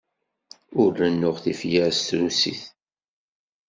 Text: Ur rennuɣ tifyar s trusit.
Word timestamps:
Ur 0.81 0.89
rennuɣ 1.01 1.35
tifyar 1.43 1.91
s 1.97 2.01
trusit. 2.07 2.61